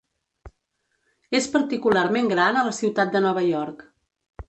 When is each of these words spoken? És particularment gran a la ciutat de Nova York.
És 1.41 1.49
particularment 1.57 2.33
gran 2.35 2.61
a 2.61 2.67
la 2.71 2.75
ciutat 2.81 3.15
de 3.17 3.25
Nova 3.29 3.49
York. 3.55 3.89